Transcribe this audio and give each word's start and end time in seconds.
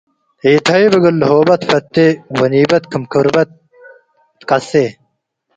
ኢትሀይብ 0.51 0.93
እግል 0.97 1.15
ልሆበ 1.21 1.49
ትፈቴ 1.61 1.95
ወኒበት 2.37 2.83
ክም 2.91 3.03
ክርበት 3.11 3.49
ትቀሴ። 4.39 4.71